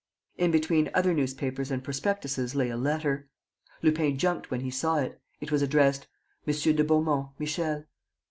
[0.35, 3.27] In between other newspapers and prospectuses lay a letter.
[3.83, 5.21] Lupin jumped when he saw it.
[5.39, 6.07] It was addressed:
[6.47, 7.85] "_Monsieur de Beaumont, Michel.